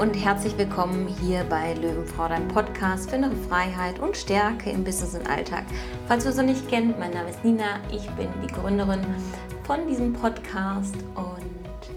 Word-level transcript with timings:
und 0.00 0.14
herzlich 0.14 0.56
willkommen 0.56 1.08
hier 1.20 1.44
bei 1.44 1.74
Löwenfrau, 1.74 2.26
dein 2.26 2.48
Podcast 2.48 3.10
für 3.10 3.16
innere 3.16 3.36
Freiheit 3.36 3.98
und 3.98 4.16
Stärke 4.16 4.70
im 4.70 4.82
Business 4.82 5.14
und 5.14 5.28
Alltag. 5.28 5.66
Falls 6.08 6.24
du 6.24 6.30
es 6.30 6.38
noch 6.38 6.44
nicht 6.44 6.66
kennst, 6.70 6.98
mein 6.98 7.12
Name 7.12 7.28
ist 7.28 7.44
Nina, 7.44 7.80
ich 7.92 8.08
bin 8.12 8.28
die 8.42 8.50
Gründerin 8.50 9.04
von 9.64 9.86
diesem 9.86 10.14
Podcast 10.14 10.94
und 11.16 11.90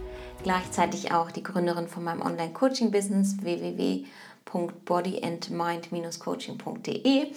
gleichzeitig 0.43 1.13
auch 1.13 1.31
die 1.31 1.43
Gründerin 1.43 1.87
von 1.87 2.03
meinem 2.03 2.21
Online-Coaching-Business 2.21 3.37
www.bodyandmind-coaching.de. 4.53 7.27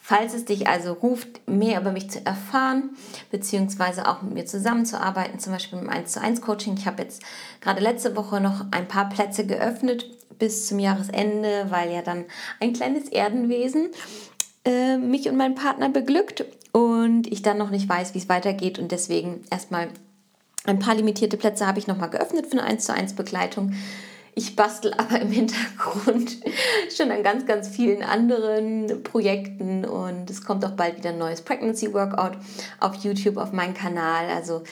Falls 0.00 0.34
es 0.34 0.44
dich 0.44 0.68
also 0.68 0.92
ruft, 0.92 1.48
mehr 1.48 1.80
über 1.80 1.92
mich 1.92 2.10
zu 2.10 2.24
erfahren, 2.24 2.90
beziehungsweise 3.30 4.08
auch 4.08 4.22
mit 4.22 4.34
mir 4.34 4.46
zusammenzuarbeiten, 4.46 5.38
zum 5.40 5.52
Beispiel 5.52 5.78
im 5.78 5.88
1 5.88 6.12
zu 6.12 6.20
1 6.20 6.42
Coaching. 6.42 6.76
Ich 6.78 6.86
habe 6.86 7.02
jetzt 7.02 7.22
gerade 7.60 7.80
letzte 7.80 8.14
Woche 8.16 8.40
noch 8.40 8.66
ein 8.70 8.86
paar 8.86 9.08
Plätze 9.08 9.46
geöffnet 9.46 10.06
bis 10.38 10.66
zum 10.66 10.78
Jahresende, 10.78 11.66
weil 11.70 11.90
ja 11.90 12.02
dann 12.02 12.26
ein 12.60 12.72
kleines 12.72 13.08
Erdenwesen 13.08 13.88
äh, 14.64 14.98
mich 14.98 15.28
und 15.28 15.36
meinen 15.36 15.54
Partner 15.54 15.88
beglückt 15.88 16.44
und 16.72 17.26
ich 17.26 17.42
dann 17.42 17.58
noch 17.58 17.70
nicht 17.70 17.88
weiß, 17.88 18.14
wie 18.14 18.18
es 18.18 18.28
weitergeht 18.28 18.78
und 18.78 18.92
deswegen 18.92 19.42
erstmal 19.50 19.88
ein 20.64 20.78
paar 20.78 20.94
limitierte 20.94 21.36
Plätze 21.36 21.66
habe 21.66 21.78
ich 21.78 21.86
nochmal 21.86 22.10
geöffnet 22.10 22.46
für 22.46 22.58
eine 22.58 22.64
1 22.64 22.84
zu 22.84 22.92
1 22.92 23.14
Begleitung. 23.14 23.74
Ich 24.38 24.54
bastel 24.54 24.92
aber 24.98 25.18
im 25.18 25.30
Hintergrund 25.30 26.36
schon 26.94 27.10
an 27.10 27.22
ganz, 27.22 27.46
ganz 27.46 27.68
vielen 27.68 28.02
anderen 28.02 29.02
Projekten 29.02 29.86
und 29.86 30.28
es 30.28 30.44
kommt 30.44 30.62
auch 30.66 30.72
bald 30.72 30.98
wieder 30.98 31.08
ein 31.08 31.18
neues 31.18 31.40
Pregnancy 31.40 31.94
Workout 31.94 32.32
auf 32.78 32.96
YouTube, 32.96 33.38
auf 33.38 33.52
meinen 33.52 33.72
Kanal. 33.72 34.28
Also 34.28 34.62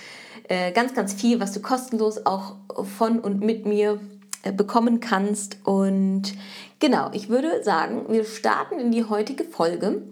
äh, 0.48 0.70
ganz, 0.72 0.92
ganz 0.92 1.14
viel, 1.14 1.40
was 1.40 1.52
du 1.52 1.62
kostenlos 1.62 2.26
auch 2.26 2.56
von 2.98 3.18
und 3.20 3.40
mit 3.40 3.64
mir 3.64 4.00
äh, 4.42 4.52
bekommen 4.52 5.00
kannst. 5.00 5.56
Und 5.64 6.34
genau, 6.78 7.08
ich 7.14 7.30
würde 7.30 7.64
sagen, 7.64 8.04
wir 8.10 8.26
starten 8.26 8.78
in 8.78 8.92
die 8.92 9.04
heutige 9.04 9.44
Folge. 9.44 10.02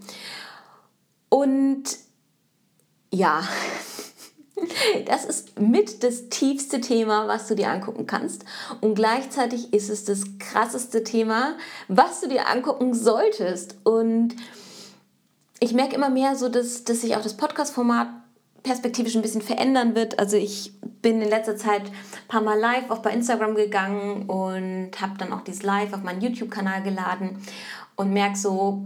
Und 1.28 1.84
ja, 3.12 3.46
das 5.06 5.24
ist 5.24 5.58
mit 5.58 6.02
das 6.02 6.28
tiefste 6.28 6.80
Thema, 6.80 7.28
was 7.28 7.48
du 7.48 7.54
dir 7.54 7.70
angucken 7.70 8.06
kannst. 8.06 8.44
Und 8.80 8.94
gleichzeitig 8.94 9.72
ist 9.72 9.90
es 9.90 10.04
das 10.04 10.24
krasseste 10.38 11.04
Thema, 11.04 11.56
was 11.88 12.20
du 12.20 12.28
dir 12.28 12.48
angucken 12.48 12.94
solltest. 12.94 13.76
Und 13.84 14.36
ich 15.60 15.72
merke 15.72 15.94
immer 15.94 16.10
mehr 16.10 16.36
so, 16.36 16.48
dass, 16.48 16.84
dass 16.84 17.00
sich 17.00 17.16
auch 17.16 17.22
das 17.22 17.36
Podcast-Format 17.36 18.08
perspektivisch 18.62 19.16
ein 19.16 19.22
bisschen 19.22 19.42
verändern 19.42 19.94
wird. 19.94 20.18
Also 20.18 20.36
ich 20.36 20.72
bin 21.02 21.20
in 21.20 21.28
letzter 21.28 21.56
Zeit 21.56 21.82
ein 21.82 22.28
paar 22.28 22.42
Mal 22.42 22.58
live 22.58 22.90
auch 22.90 22.98
bei 22.98 23.10
Instagram 23.10 23.54
gegangen 23.54 24.28
und 24.28 25.00
habe 25.00 25.18
dann 25.18 25.32
auch 25.32 25.42
dieses 25.42 25.62
Live 25.62 25.92
auf 25.92 26.02
meinen 26.02 26.20
YouTube-Kanal 26.20 26.82
geladen 26.82 27.38
und 27.96 28.12
merke 28.12 28.36
so, 28.36 28.84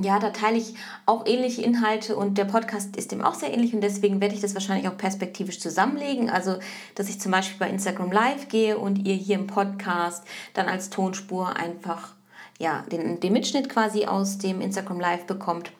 ja, 0.00 0.18
da 0.18 0.30
teile 0.30 0.58
ich 0.58 0.74
auch 1.06 1.26
ähnliche 1.26 1.62
Inhalte 1.62 2.16
und 2.16 2.38
der 2.38 2.44
Podcast 2.44 2.96
ist 2.96 3.12
dem 3.12 3.22
auch 3.22 3.34
sehr 3.34 3.52
ähnlich 3.52 3.74
und 3.74 3.80
deswegen 3.80 4.20
werde 4.20 4.34
ich 4.34 4.40
das 4.40 4.54
wahrscheinlich 4.54 4.88
auch 4.88 4.96
perspektivisch 4.96 5.60
zusammenlegen. 5.60 6.30
Also, 6.30 6.56
dass 6.94 7.08
ich 7.08 7.20
zum 7.20 7.32
Beispiel 7.32 7.58
bei 7.58 7.70
Instagram 7.70 8.12
Live 8.12 8.48
gehe 8.48 8.78
und 8.78 9.06
ihr 9.06 9.14
hier 9.14 9.36
im 9.36 9.46
Podcast 9.46 10.24
dann 10.54 10.66
als 10.68 10.90
Tonspur 10.90 11.56
einfach 11.56 12.14
ja, 12.58 12.84
den, 12.90 13.20
den 13.20 13.32
Mitschnitt 13.32 13.68
quasi 13.68 14.06
aus 14.06 14.38
dem 14.38 14.60
Instagram 14.60 15.00
Live 15.00 15.26
bekommt 15.26 15.72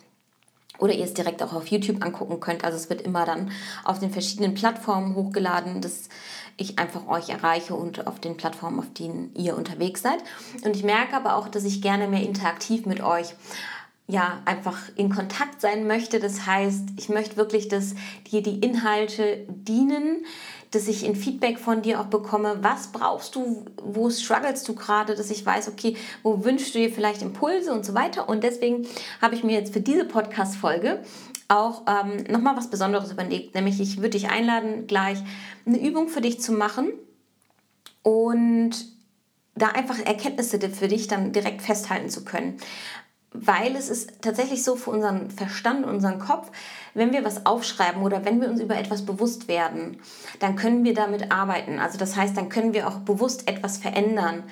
oder 0.79 0.93
ihr 0.93 1.05
es 1.05 1.15
direkt 1.15 1.43
auch 1.43 1.53
auf 1.53 1.69
YouTube 1.69 2.05
angucken 2.05 2.41
könnt. 2.41 2.65
Also 2.65 2.77
es 2.77 2.91
wird 2.91 3.01
immer 3.01 3.25
dann 3.25 3.51
auf 3.85 3.99
den 3.99 4.11
verschiedenen 4.11 4.55
Plattformen 4.55 5.15
hochgeladen, 5.15 5.81
dass 5.81 6.09
ich 6.57 6.79
einfach 6.79 7.07
euch 7.09 7.29
erreiche 7.29 7.75
und 7.75 8.07
auf 8.07 8.21
den 8.21 8.37
Plattformen, 8.37 8.79
auf 8.79 8.93
denen 8.93 9.35
ihr 9.35 9.57
unterwegs 9.57 10.03
seid. 10.03 10.19
Und 10.65 10.77
ich 10.77 10.85
merke 10.85 11.17
aber 11.17 11.37
auch, 11.37 11.49
dass 11.49 11.65
ich 11.65 11.83
gerne 11.83 12.09
mehr 12.09 12.23
interaktiv 12.23 12.87
mit 12.87 13.03
euch 13.03 13.35
ja, 14.09 14.41
einfach 14.45 14.79
in 14.95 15.11
Kontakt 15.11 15.61
sein 15.61 15.87
möchte. 15.87 16.21
Das 16.21 16.47
heißt, 16.47 16.91
ich 16.97 17.09
möchte 17.09 17.37
wirklich, 17.37 17.69
dass 17.69 17.95
dir 18.31 18.43
die 18.43 18.61
Inhalte 18.61 19.45
dienen, 19.49 20.25
dass 20.71 20.87
ich 20.87 21.05
ein 21.05 21.17
Feedback 21.17 21.59
von 21.59 21.83
dir 21.83 22.01
auch 22.01 22.07
bekomme. 22.07 22.59
Was 22.61 22.89
brauchst 22.89 23.35
du? 23.35 23.65
Wo 23.83 24.09
strugglest 24.11 24.69
du 24.69 24.75
gerade? 24.75 25.17
Dass 25.17 25.31
ich 25.31 25.45
weiß, 25.45 25.69
okay, 25.69 25.97
wo 26.23 26.45
wünschst 26.45 26.75
du 26.75 26.79
dir 26.79 26.91
vielleicht 26.91 27.23
Impulse 27.23 27.73
und 27.73 27.85
so 27.85 27.95
weiter. 27.95 28.29
Und 28.29 28.45
deswegen 28.45 28.87
habe 29.21 29.35
ich 29.35 29.43
mir 29.43 29.59
jetzt 29.59 29.73
für 29.73 29.81
diese 29.81 30.05
Podcast-Folge 30.05 31.03
auch 31.49 31.83
ähm, 31.87 32.25
nochmal 32.31 32.57
was 32.57 32.71
Besonderes 32.71 33.11
überlegt. 33.11 33.55
Nämlich, 33.55 33.81
ich 33.81 33.99
würde 33.99 34.11
dich 34.11 34.29
einladen, 34.29 34.87
gleich 34.87 35.19
eine 35.65 35.81
Übung 35.81 36.09
für 36.09 36.21
dich 36.21 36.41
zu 36.41 36.53
machen 36.53 36.93
und 38.03 38.73
da 39.57 39.69
einfach 39.69 39.99
Erkenntnisse 39.99 40.61
für 40.71 40.89
dich 40.89 41.09
dann 41.09 41.33
direkt 41.33 41.63
festhalten 41.63 42.11
zu 42.11 42.25
können 42.25 42.59
weil 43.41 43.77
es 43.77 43.89
ist 43.89 44.23
tatsächlich 44.23 44.63
so 44.63 44.77
für 44.77 44.91
unseren 44.91 45.31
Verstand, 45.31 45.85
unseren 45.87 46.19
Kopf, 46.19 46.51
wenn 46.95 47.13
wir 47.13 47.25
was 47.25 47.47
aufschreiben 47.47 48.03
oder 48.03 48.25
wenn 48.25 48.41
wir 48.41 48.49
uns 48.49 48.61
über 48.61 48.77
etwas 48.77 49.05
bewusst 49.05 49.49
werden, 49.49 49.99
dann 50.41 50.57
können 50.57 50.85
wir 50.85 50.95
damit 50.95 51.31
arbeiten. 51.31 51.79
Also 51.79 51.99
das 51.99 52.17
heißt, 52.17 52.37
dann 52.37 52.49
können 52.49 52.73
wir 52.73 52.89
auch 52.89 52.99
bewusst 53.01 53.49
etwas 53.49 53.77
verändern. 53.77 54.45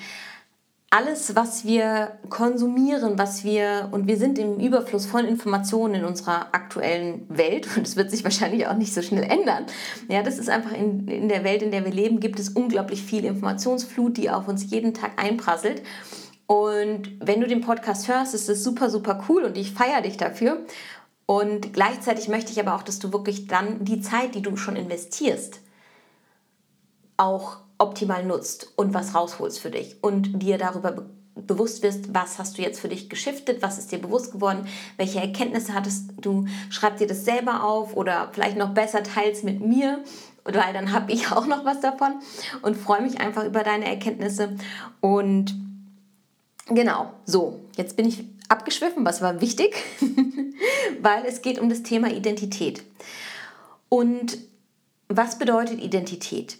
Alles, 0.97 1.35
was 1.35 1.65
wir 1.65 2.19
konsumieren, 2.29 3.19
was 3.19 3.43
wir, 3.43 3.89
und 3.91 4.07
wir 4.07 4.17
sind 4.17 4.39
im 4.39 4.61
Überfluss 4.61 5.07
von 5.07 5.25
Informationen 5.25 5.95
in 5.95 6.05
unserer 6.05 6.55
aktuellen 6.55 7.27
Welt, 7.29 7.67
und 7.77 7.85
es 7.85 7.97
wird 7.97 8.13
sich 8.13 8.23
wahrscheinlich 8.23 8.69
auch 8.69 8.77
nicht 8.77 8.95
so 8.95 9.03
schnell 9.03 9.25
ändern. 9.25 9.67
Ja, 10.09 10.23
das 10.23 10.39
ist 10.39 10.49
einfach 10.49 10.71
in, 10.71 11.09
in 11.09 11.29
der 11.29 11.43
Welt, 11.43 11.63
in 11.63 11.73
der 11.73 11.85
wir 11.85 11.91
leben, 11.91 12.21
gibt 12.21 12.39
es 12.39 12.51
unglaublich 12.51 13.03
viel 13.03 13.25
Informationsflut, 13.25 14.17
die 14.17 14.31
auf 14.31 14.47
uns 14.47 14.71
jeden 14.71 14.95
Tag 14.95 15.21
einprasselt. 15.21 15.83
Und 16.47 17.19
wenn 17.21 17.41
du 17.41 17.47
den 17.47 17.63
Podcast 17.63 18.09
hörst, 18.09 18.35
ist 18.35 18.49
es 18.49 18.63
super, 18.63 18.91
super 18.91 19.25
cool 19.29 19.45
und 19.45 19.57
ich 19.57 19.73
feiere 19.73 20.03
dich 20.03 20.17
dafür. 20.17 20.65
Und 21.27 21.73
gleichzeitig 21.73 22.29
möchte 22.29 22.53
ich 22.53 22.61
aber 22.61 22.75
auch, 22.75 22.83
dass 22.83 22.99
du 22.99 23.13
wirklich 23.13 23.47
dann 23.47 23.85
die 23.85 24.01
Zeit, 24.01 24.35
die 24.35 24.43
du 24.43 24.57
schon 24.57 24.77
investierst, 24.77 25.61
auch 27.17 27.59
optimal 27.79 28.25
nutzt 28.25 28.73
und 28.77 28.93
was 28.93 29.15
rausholst 29.15 29.59
für 29.59 29.71
dich 29.71 29.97
und 30.03 30.43
dir 30.43 30.59
darüber 30.59 30.93
be 30.93 31.07
bewusst 31.37 31.83
wirst, 31.83 32.15
was 32.15 32.39
hast 32.39 32.57
du 32.57 32.63
jetzt 32.63 32.79
für 32.79 32.87
dich 32.87 33.11
geschiftet, 33.11 33.61
was 33.61 33.77
ist 33.77 33.91
dir 33.91 33.99
bewusst 33.99 34.31
geworden, 34.31 34.69
welche 34.97 35.21
Erkenntnisse 35.21 35.75
hattest 35.75 36.13
du, 36.21 36.47
schreib 36.71 36.99
dir 36.99 37.09
das 37.09 37.25
selber 37.25 37.65
auf 37.65 37.97
oder 37.97 38.31
vielleicht 38.33 38.57
noch 38.57 38.73
besser 38.73 39.03
teils 39.03 39.43
mit 39.43 39.61
mir, 39.61 40.05
weil 40.45 40.73
dann 40.73 40.93
habe 40.93 41.11
ich 41.11 41.33
auch 41.33 41.49
noch 41.49 41.65
was 41.65 41.81
davon 41.81 42.21
und 42.63 42.77
freue 42.77 43.03
mich 43.03 43.21
einfach 43.21 43.45
über 43.45 43.65
deine 43.65 43.87
Erkenntnisse 43.87 44.55
und 45.01 45.57
Genau, 46.67 47.13
so, 47.27 47.61
jetzt 47.77 47.97
bin 47.97 48.07
ich 48.07 48.25
abgeschwiffen, 48.49 49.05
was 49.05 49.21
war 49.21 49.41
wichtig, 49.41 49.75
weil 51.01 51.27
es 51.27 51.43
geht 51.43 51.59
um 51.59 51.69
das 51.69 51.83
Thema 51.83 52.11
Identität. 52.11 52.83
Und 53.91 54.39
was 55.09 55.39
bedeutet 55.39 55.81
Identität? 55.81 56.59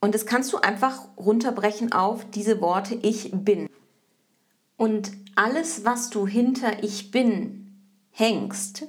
Und 0.00 0.14
das 0.14 0.26
kannst 0.26 0.52
du 0.52 0.58
einfach 0.58 1.00
runterbrechen 1.16 1.92
auf 1.92 2.28
diese 2.30 2.60
Worte 2.60 2.94
Ich 2.94 3.30
bin. 3.32 3.68
Und 4.76 5.12
alles, 5.34 5.84
was 5.84 6.10
du 6.10 6.26
hinter 6.26 6.82
Ich 6.82 7.10
bin 7.10 7.80
hängst, 8.10 8.84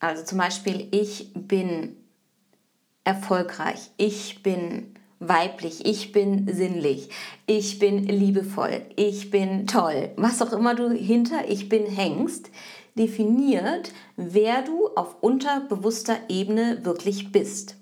also 0.00 0.24
zum 0.24 0.38
Beispiel 0.38 0.88
Ich 0.92 1.32
bin 1.34 1.96
erfolgreich, 3.04 3.90
ich 3.96 4.42
bin 4.42 4.94
weiblich, 5.20 5.84
ich 5.84 6.12
bin 6.12 6.52
sinnlich, 6.52 7.10
ich 7.46 7.78
bin 7.78 8.04
liebevoll, 8.04 8.82
ich 8.96 9.30
bin 9.30 9.66
toll, 9.66 10.10
was 10.16 10.40
auch 10.42 10.52
immer 10.52 10.74
du 10.74 10.90
hinter 10.90 11.48
ich 11.48 11.68
bin 11.68 11.86
hängst, 11.86 12.50
definiert, 12.96 13.92
wer 14.16 14.62
du 14.62 14.88
auf 14.94 15.22
unterbewusster 15.22 16.18
Ebene 16.28 16.84
wirklich 16.84 17.32
bist. 17.32 17.76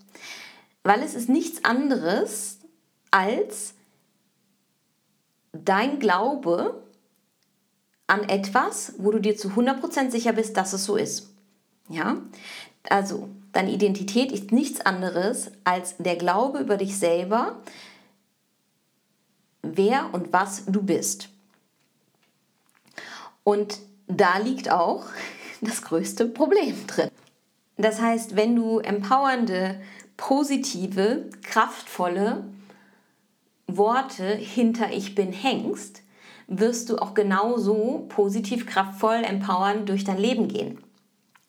Weil 0.83 1.03
es 1.03 1.15
ist 1.15 1.29
nichts 1.29 1.65
anderes 1.65 2.59
als 3.11 3.75
dein 5.53 5.99
Glaube 5.99 6.83
an 8.07 8.29
etwas, 8.29 8.95
wo 8.99 9.11
du 9.11 9.19
dir 9.19 9.37
zu 9.37 9.49
100% 9.49 10.11
sicher 10.11 10.33
bist, 10.33 10.57
dass 10.57 10.73
es 10.73 10.85
so 10.85 10.97
ist. 10.97 11.31
Ja? 11.89 12.19
Also, 12.89 13.29
deine 13.57 13.73
Identität 13.73 14.33
ist 14.33 14.53
nichts 14.53 14.83
anderes 14.83 15.51
als 15.65 15.97
der 15.99 16.17
Glaube 16.17 16.59
über 16.59 16.77
dich 16.77 16.99
selber, 16.99 17.57
wer 19.63 20.13
und 20.13 20.33
was 20.33 20.67
du 20.67 20.83
bist. 20.83 21.31
Und 23.45 23.79
da 24.07 24.39
liegt 24.39 24.71
auch 24.71 25.05
das 25.63 25.83
größte 25.83 26.27
Problem 26.27 26.87
drin. 26.87 27.11
Das 27.79 28.01
heißt, 28.01 28.37
wenn 28.37 28.55
du 28.57 28.79
empowernde, 28.79 29.81
positive, 30.17 31.31
kraftvolle 31.43 32.45
Worte 33.67 34.35
hinter 34.35 34.93
Ich 34.93 35.15
bin 35.15 35.33
hängst, 35.33 36.03
wirst 36.47 36.91
du 36.91 36.99
auch 36.99 37.15
genauso 37.15 38.07
positiv, 38.09 38.67
kraftvoll, 38.67 39.23
empowernd 39.25 39.89
durch 39.89 40.05
dein 40.05 40.19
Leben 40.19 40.49
gehen. 40.49 40.79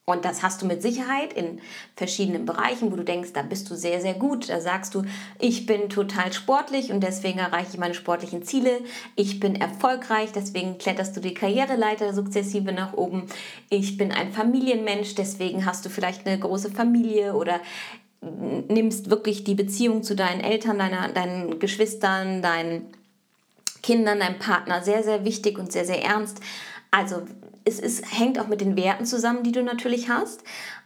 Und 0.10 0.24
das 0.24 0.42
hast 0.42 0.62
du 0.62 0.66
mit 0.66 0.82
Sicherheit 0.82 1.34
in 1.34 1.60
verschiedenen 1.98 2.46
Bereichen, 2.46 2.94
wo 2.94 2.96
du 2.96 3.04
denkst, 3.04 3.34
da 3.34 3.42
bist 3.42 3.70
du 3.70 3.76
sehr, 3.76 4.00
sehr 4.00 4.14
gut. 4.14 4.48
Da 4.48 4.62
sagst 4.62 4.96
du, 4.96 5.04
ich 5.38 5.66
bin 5.66 5.90
total 5.90 6.32
sportlich 6.32 6.94
und 6.94 7.02
deswegen 7.02 7.40
erreiche 7.40 7.72
ich 7.74 7.78
meine 7.78 7.94
sportlichen 7.94 8.42
Ziele. 8.42 8.80
Ich 9.18 9.42
bin 9.42 9.58
erfolgreich, 9.58 10.30
deswegen 10.34 10.78
kletterst 10.78 11.18
du 11.18 11.20
die 11.20 11.34
Karriereleiter 11.34 12.14
sukzessive 12.14 12.72
nach 12.72 12.94
oben. 12.94 13.28
Ich 13.70 13.98
bin 13.98 14.14
ein 14.14 14.32
Familienmensch, 14.32 15.16
deswegen 15.16 15.66
hast 15.66 15.84
du 15.84 15.90
vielleicht 15.90 16.26
eine 16.26 16.40
große 16.40 16.72
Familie 16.72 17.34
oder 17.34 17.60
nimmst 18.22 19.10
wirklich 19.10 19.44
die 19.44 19.56
Beziehung 19.56 20.04
zu 20.04 20.16
deinen 20.16 20.40
Eltern, 20.40 20.80
deiner, 20.80 21.10
deinen 21.10 21.60
Geschwistern, 21.60 22.42
deinen 22.42 22.94
Kindern, 23.84 24.22
deinem 24.22 24.40
Partner 24.40 24.82
sehr, 24.82 25.04
sehr 25.04 25.26
wichtig 25.26 25.60
und 25.60 25.74
sehr, 25.74 25.84
sehr 25.84 26.02
ernst. 26.02 26.40
Also 26.92 27.24
es 27.68 27.80
ist, 27.80 28.18
hängt 28.18 28.40
auch 28.40 28.48
mit 28.48 28.62
den 28.62 28.78
Werten 28.78 29.06
zusammen, 29.06 29.44
die 29.44 29.52
du 29.52 29.62
natürlich 29.62 30.10
hast, 30.10 30.44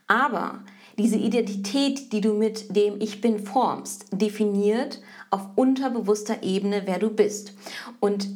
aber 0.08 0.64
diese 0.98 1.16
Identität, 1.16 2.12
die 2.12 2.22
du 2.22 2.34
mit 2.34 2.76
dem 2.76 3.00
Ich 3.00 3.22
bin 3.22 3.40
formst, 3.40 4.08
definiert 4.12 5.02
auf 5.30 5.42
unterbewusster 5.56 6.44
Ebene, 6.44 6.84
wer 6.86 7.00
du 7.00 7.10
bist. 7.10 7.54
Und 8.00 8.28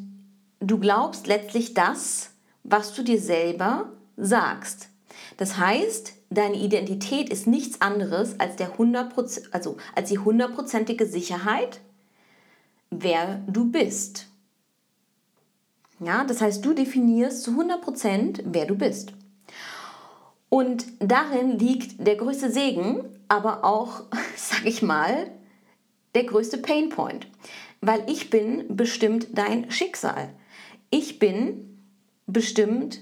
du 0.60 0.80
glaubst 0.80 1.28
letztlich 1.28 1.74
das, 1.74 2.32
was 2.64 2.94
du 2.94 3.04
dir 3.04 3.20
selber 3.20 3.92
sagst. 4.16 4.90
Das 5.38 5.58
heißt, 5.58 6.14
deine 6.30 6.56
Identität 6.56 7.30
ist 7.30 7.48
nichts 7.48 7.82
anderes 7.82 8.40
als, 8.40 8.56
der 8.56 8.78
100%, 8.78 9.50
also 9.52 9.78
als 9.94 10.10
die 10.10 10.20
hundertprozentige 10.20 11.06
Sicherheit, 11.06 11.82
wer 12.90 13.44
du 13.48 13.70
bist. 13.70 14.28
Ja, 16.00 16.24
das 16.24 16.42
heißt, 16.42 16.64
du 16.66 16.74
definierst 16.74 17.44
zu 17.44 17.52
100%, 17.52 18.42
wer 18.46 18.66
du 18.66 18.76
bist. 18.76 19.14
Und 20.50 20.86
darin 21.00 21.58
liegt 21.58 22.06
der 22.06 22.16
größte 22.16 22.52
Segen, 22.52 23.06
aber 23.28 23.64
auch, 23.64 24.04
sag 24.36 24.66
ich 24.66 24.82
mal, 24.82 25.32
der 26.14 26.24
größte 26.24 26.58
Painpoint. 26.58 27.28
Weil 27.82 28.04
ich 28.10 28.30
bin 28.30 28.76
bestimmt 28.76 29.28
dein 29.34 29.70
Schicksal. 29.72 30.30
Ich 30.90 31.20
bin 31.20 31.80
bestimmt, 32.26 33.02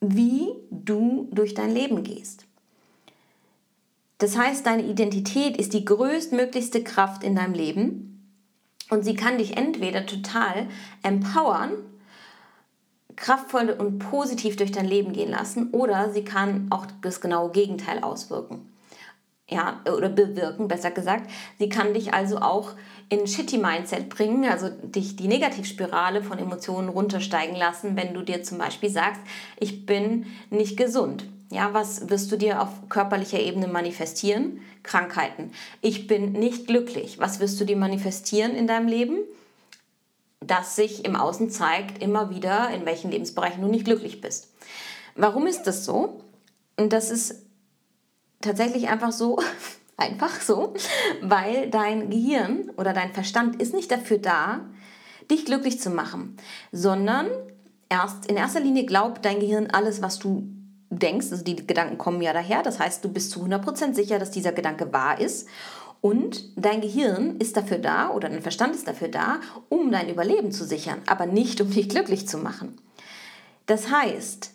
wie 0.00 0.48
du 0.70 1.28
durch 1.32 1.54
dein 1.54 1.72
Leben 1.72 2.02
gehst. 2.02 2.46
Das 4.18 4.36
heißt, 4.36 4.66
deine 4.66 4.84
Identität 4.84 5.56
ist 5.56 5.72
die 5.72 5.84
größtmöglichste 5.84 6.84
Kraft 6.84 7.24
in 7.24 7.36
deinem 7.36 7.54
Leben 7.54 8.10
und 8.90 9.04
sie 9.04 9.14
kann 9.14 9.38
dich 9.38 9.56
entweder 9.56 10.04
total 10.04 10.68
empowern 11.02 11.72
kraftvoll 13.16 13.70
und 13.70 13.98
positiv 13.98 14.56
durch 14.56 14.72
dein 14.72 14.86
Leben 14.86 15.12
gehen 15.12 15.30
lassen 15.30 15.70
oder 15.70 16.10
sie 16.10 16.24
kann 16.24 16.68
auch 16.70 16.86
das 17.02 17.20
genaue 17.20 17.50
Gegenteil 17.50 18.02
auswirken. 18.02 18.66
Ja, 19.48 19.80
oder 19.92 20.08
bewirken, 20.08 20.68
besser 20.68 20.92
gesagt. 20.92 21.28
Sie 21.58 21.68
kann 21.68 21.92
dich 21.92 22.14
also 22.14 22.38
auch 22.38 22.74
in 23.08 23.26
Shitty 23.26 23.58
Mindset 23.58 24.08
bringen, 24.08 24.48
also 24.48 24.68
dich 24.68 25.16
die 25.16 25.26
Negativspirale 25.26 26.22
von 26.22 26.38
Emotionen 26.38 26.88
runtersteigen 26.88 27.56
lassen, 27.56 27.96
wenn 27.96 28.14
du 28.14 28.22
dir 28.22 28.44
zum 28.44 28.58
Beispiel 28.58 28.90
sagst, 28.90 29.20
ich 29.58 29.86
bin 29.86 30.26
nicht 30.50 30.76
gesund. 30.76 31.26
Ja, 31.50 31.74
was 31.74 32.08
wirst 32.08 32.30
du 32.30 32.36
dir 32.36 32.62
auf 32.62 32.68
körperlicher 32.88 33.40
Ebene 33.40 33.66
manifestieren? 33.66 34.60
Krankheiten. 34.84 35.50
Ich 35.80 36.06
bin 36.06 36.30
nicht 36.30 36.68
glücklich. 36.68 37.18
Was 37.18 37.40
wirst 37.40 37.60
du 37.60 37.64
dir 37.64 37.76
manifestieren 37.76 38.54
in 38.54 38.68
deinem 38.68 38.86
Leben? 38.86 39.18
Das 40.40 40.74
sich 40.74 41.04
im 41.04 41.16
Außen 41.16 41.50
zeigt, 41.50 42.02
immer 42.02 42.30
wieder, 42.30 42.70
in 42.70 42.86
welchen 42.86 43.10
Lebensbereichen 43.10 43.60
du 43.62 43.68
nicht 43.68 43.84
glücklich 43.84 44.20
bist. 44.20 44.52
Warum 45.14 45.46
ist 45.46 45.64
das 45.64 45.84
so? 45.84 46.24
Und 46.76 46.92
das 46.92 47.10
ist 47.10 47.46
tatsächlich 48.40 48.88
einfach 48.88 49.12
so, 49.12 49.38
einfach 49.96 50.40
so, 50.40 50.74
weil 51.20 51.68
dein 51.70 52.08
Gehirn 52.08 52.70
oder 52.76 52.92
dein 52.92 53.12
Verstand 53.12 53.60
ist 53.60 53.74
nicht 53.74 53.90
dafür 53.90 54.18
da, 54.18 54.66
dich 55.30 55.44
glücklich 55.44 55.80
zu 55.80 55.90
machen, 55.90 56.36
sondern 56.72 57.28
erst 57.88 58.26
in 58.26 58.36
erster 58.36 58.60
Linie 58.60 58.86
glaubt 58.86 59.24
dein 59.24 59.40
Gehirn 59.40 59.68
alles, 59.70 60.02
was 60.02 60.18
du 60.18 60.48
denkst, 60.90 61.28
also 61.30 61.44
die 61.44 61.54
Gedanken 61.54 61.98
kommen 61.98 62.20
ja 62.20 62.32
daher, 62.32 62.62
das 62.62 62.80
heißt, 62.80 63.04
du 63.04 63.12
bist 63.12 63.30
zu 63.30 63.44
100% 63.44 63.94
sicher, 63.94 64.18
dass 64.18 64.32
dieser 64.32 64.52
Gedanke 64.52 64.92
wahr 64.92 65.20
ist 65.20 65.48
und 66.00 66.44
dein 66.56 66.80
Gehirn 66.80 67.36
ist 67.38 67.56
dafür 67.56 67.78
da 67.78 68.10
oder 68.10 68.28
dein 68.28 68.42
Verstand 68.42 68.74
ist 68.74 68.88
dafür 68.88 69.08
da, 69.08 69.40
um 69.68 69.90
dein 69.92 70.08
Überleben 70.08 70.52
zu 70.52 70.64
sichern, 70.64 71.02
aber 71.06 71.26
nicht 71.26 71.60
um 71.60 71.70
dich 71.70 71.88
glücklich 71.88 72.26
zu 72.26 72.38
machen. 72.38 72.78
Das 73.66 73.90
heißt, 73.90 74.52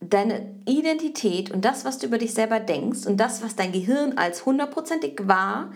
deine 0.00 0.54
Identität 0.66 1.50
und 1.50 1.64
das, 1.64 1.84
was 1.84 1.98
du 1.98 2.06
über 2.06 2.18
dich 2.18 2.32
selber 2.32 2.60
denkst 2.60 3.06
und 3.06 3.18
das, 3.18 3.42
was 3.42 3.56
dein 3.56 3.72
Gehirn 3.72 4.16
als 4.16 4.46
hundertprozentig 4.46 5.20
wahr 5.24 5.72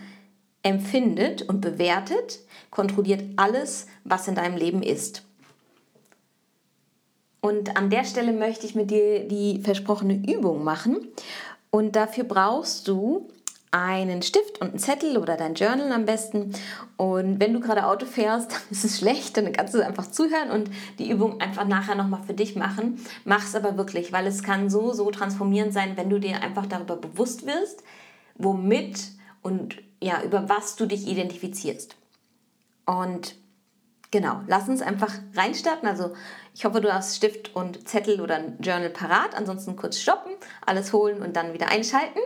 empfindet 0.63 1.43
und 1.43 1.61
bewertet, 1.61 2.39
kontrolliert 2.69 3.23
alles, 3.35 3.87
was 4.03 4.27
in 4.27 4.35
deinem 4.35 4.57
Leben 4.57 4.83
ist. 4.83 5.23
Und 7.41 7.75
an 7.75 7.89
der 7.89 8.03
Stelle 8.03 8.33
möchte 8.33 8.67
ich 8.67 8.75
mit 8.75 8.91
dir 8.91 9.27
die 9.27 9.61
versprochene 9.61 10.13
Übung 10.13 10.63
machen. 10.63 11.07
Und 11.71 11.95
dafür 11.95 12.23
brauchst 12.23 12.87
du 12.87 13.29
einen 13.71 14.21
Stift 14.21 14.59
und 14.59 14.69
einen 14.69 14.79
Zettel 14.79 15.17
oder 15.17 15.37
dein 15.37 15.55
Journal 15.55 15.91
am 15.93 16.05
besten. 16.05 16.53
Und 16.97 17.39
wenn 17.39 17.53
du 17.53 17.61
gerade 17.61 17.85
Auto 17.85 18.05
fährst, 18.05 18.51
dann 18.51 18.61
ist 18.69 18.83
es 18.83 18.99
schlecht, 18.99 19.37
dann 19.37 19.51
kannst 19.53 19.73
du 19.73 19.85
einfach 19.85 20.11
zuhören 20.11 20.51
und 20.51 20.69
die 20.99 21.09
Übung 21.09 21.39
einfach 21.39 21.65
nachher 21.65 21.95
nochmal 21.95 22.23
für 22.23 22.33
dich 22.33 22.55
machen. 22.55 22.99
Mach 23.23 23.43
es 23.43 23.55
aber 23.55 23.77
wirklich, 23.77 24.11
weil 24.11 24.27
es 24.27 24.43
kann 24.43 24.69
so, 24.69 24.91
so 24.93 25.09
transformierend 25.09 25.73
sein, 25.73 25.95
wenn 25.95 26.09
du 26.09 26.19
dir 26.19 26.41
einfach 26.41 26.65
darüber 26.65 26.97
bewusst 26.97 27.45
wirst, 27.45 27.83
womit 28.35 28.99
und 29.41 29.77
ja, 30.01 30.21
über 30.23 30.49
was 30.49 30.75
du 30.75 30.85
dich 30.85 31.07
identifizierst. 31.07 31.95
Und 32.85 33.35
genau, 34.09 34.41
lass 34.47 34.67
uns 34.67 34.81
einfach 34.81 35.13
reinstarten. 35.35 35.87
Also 35.87 36.13
ich 36.53 36.65
hoffe, 36.65 36.81
du 36.81 36.93
hast 36.93 37.15
Stift 37.15 37.55
und 37.55 37.87
Zettel 37.87 38.19
oder 38.19 38.35
ein 38.35 38.57
Journal 38.59 38.89
parat. 38.89 39.35
Ansonsten 39.35 39.75
kurz 39.75 39.99
stoppen, 39.99 40.31
alles 40.65 40.91
holen 40.91 41.21
und 41.21 41.35
dann 41.35 41.53
wieder 41.53 41.69
einschalten. 41.69 42.19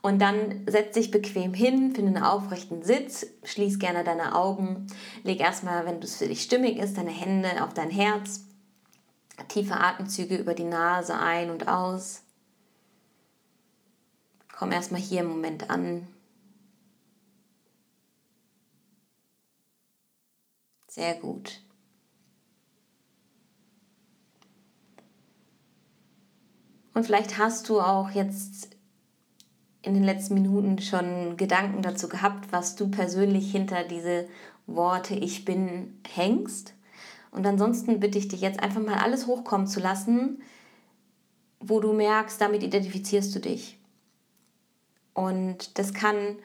Und 0.00 0.20
dann 0.20 0.64
setz 0.66 0.94
dich 0.94 1.10
bequem 1.10 1.54
hin, 1.54 1.94
finde 1.94 2.16
einen 2.16 2.24
aufrechten 2.24 2.82
Sitz, 2.82 3.26
schließ 3.42 3.78
gerne 3.78 4.04
deine 4.04 4.34
Augen, 4.34 4.86
leg 5.24 5.40
erstmal, 5.40 5.86
wenn 5.86 6.00
es 6.00 6.16
für 6.16 6.28
dich 6.28 6.42
stimmig 6.42 6.78
ist, 6.78 6.96
deine 6.96 7.10
Hände 7.10 7.64
auf 7.64 7.74
dein 7.74 7.90
Herz. 7.90 8.44
Tiefe 9.48 9.74
Atemzüge 9.74 10.36
über 10.36 10.54
die 10.54 10.64
Nase 10.64 11.14
ein 11.14 11.50
und 11.50 11.68
aus. 11.68 12.22
Komm 14.56 14.72
erstmal 14.72 15.00
hier 15.00 15.20
im 15.20 15.28
Moment 15.28 15.70
an. 15.70 16.08
Sehr 20.88 21.14
gut. 21.14 21.60
Und 26.94 27.04
vielleicht 27.04 27.38
hast 27.38 27.68
du 27.68 27.80
auch 27.80 28.10
jetzt 28.10 28.77
in 29.88 29.94
den 29.94 30.04
letzten 30.04 30.34
Minuten 30.34 30.78
schon 30.80 31.36
Gedanken 31.36 31.80
dazu 31.82 32.08
gehabt, 32.08 32.52
was 32.52 32.76
du 32.76 32.88
persönlich 32.88 33.50
hinter 33.50 33.84
diese 33.84 34.28
Worte 34.66 35.14
Ich 35.14 35.46
bin 35.46 35.98
hängst. 36.06 36.74
Und 37.30 37.46
ansonsten 37.46 37.98
bitte 37.98 38.18
ich 38.18 38.28
dich 38.28 38.42
jetzt 38.42 38.60
einfach 38.60 38.82
mal 38.82 38.98
alles 38.98 39.26
hochkommen 39.26 39.66
zu 39.66 39.80
lassen, 39.80 40.42
wo 41.58 41.80
du 41.80 41.92
merkst, 41.92 42.40
damit 42.40 42.62
identifizierst 42.62 43.34
du 43.34 43.40
dich. 43.40 43.78
Und 45.14 45.78
das 45.78 45.94
kann 45.94 46.36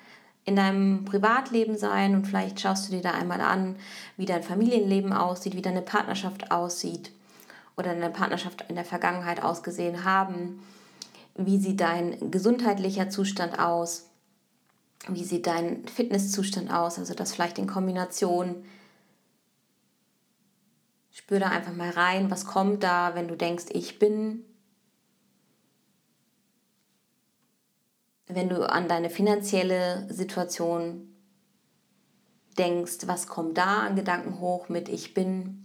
in 0.46 0.56
deinem 0.56 1.06
Privatleben 1.06 1.78
sein 1.78 2.16
und 2.16 2.26
vielleicht 2.26 2.60
schaust 2.60 2.88
du 2.88 2.94
dir 2.94 3.02
da 3.02 3.12
einmal 3.12 3.42
an, 3.42 3.76
wie 4.18 4.26
dein 4.26 4.44
Familienleben 4.44 5.14
aussieht, 5.14 5.56
wie 5.56 5.62
deine 5.62 5.82
Partnerschaft 5.82 6.52
aussieht 6.52 7.12
oder 7.78 7.94
deine 7.94 8.10
Partnerschaft 8.10 8.66
in 8.70 8.76
der 8.76 8.86
Vergangenheit 8.86 9.44
ausgesehen 9.44 10.06
haben 10.06 10.60
wie 11.36 11.58
sieht 11.58 11.82
dein 11.82 12.32
gesundheitlicher 12.32 13.10
Zustand 13.10 13.60
aus, 13.60 14.10
wie 15.08 15.24
sieht 15.24 15.48
dein 15.48 15.88
Fitnesszustand 15.88 16.72
aus, 16.72 17.00
also 17.00 17.14
das 17.14 17.34
vielleicht 17.34 17.58
in 17.58 17.68
Kombination. 17.68 18.66
Spür 21.12 21.40
da 21.40 21.50
einfach 21.50 21.74
mal 21.74 21.90
rein, 21.90 22.32
was 22.32 22.46
kommt 22.46 22.84
da, 22.84 23.16
wenn 23.16 23.28
du 23.28 23.36
denkst, 23.36 23.66
ich 23.70 24.00
bin. 24.00 24.46
Wenn 28.28 28.50
du 28.50 28.68
an 28.68 28.88
deine 28.88 29.10
finanzielle 29.10 30.12
Situation 30.12 31.14
denkst, 32.58 33.06
was 33.06 33.28
kommt 33.28 33.58
da 33.58 33.82
an 33.82 33.96
Gedanken 33.96 34.40
hoch 34.40 34.70
mit 34.70 34.90
ich 34.90 35.14
bin. 35.14 35.63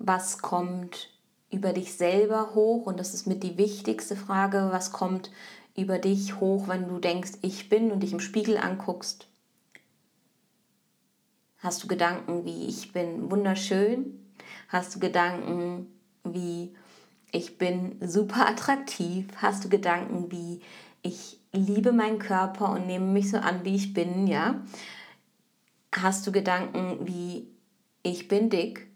Was 0.00 0.38
kommt 0.38 1.10
über 1.50 1.72
dich 1.72 1.92
selber 1.92 2.54
hoch 2.54 2.86
und 2.86 2.98
das 2.98 3.14
ist 3.14 3.26
mit 3.26 3.42
die 3.42 3.58
wichtigste 3.58 4.16
Frage, 4.16 4.68
was 4.72 4.92
kommt 4.92 5.30
über 5.76 5.98
dich 5.98 6.40
hoch, 6.40 6.68
wenn 6.68 6.88
du 6.88 6.98
denkst, 6.98 7.32
ich 7.42 7.68
bin 7.68 7.92
und 7.92 8.02
dich 8.02 8.12
im 8.12 8.20
Spiegel 8.20 8.56
anguckst. 8.56 9.28
Hast 11.58 11.82
du 11.82 11.86
Gedanken 11.86 12.44
wie 12.46 12.66
ich 12.66 12.92
bin 12.92 13.30
wunderschön? 13.30 14.18
Hast 14.68 14.94
du 14.94 15.00
Gedanken 15.00 15.86
wie 16.24 16.74
ich 17.30 17.58
bin 17.58 17.96
super 18.00 18.48
attraktiv? 18.48 19.28
Hast 19.36 19.64
du 19.64 19.68
Gedanken 19.68 20.32
wie 20.32 20.62
ich 21.02 21.38
liebe 21.52 21.92
meinen 21.92 22.18
Körper 22.18 22.70
und 22.70 22.86
nehme 22.86 23.06
mich 23.06 23.30
so 23.30 23.36
an, 23.36 23.64
wie 23.64 23.74
ich 23.74 23.92
bin, 23.92 24.26
ja? 24.26 24.62
Hast 25.94 26.26
du 26.26 26.32
Gedanken 26.32 27.06
wie 27.06 27.48
ich 28.02 28.28
bin 28.28 28.48
dick, 28.48 28.89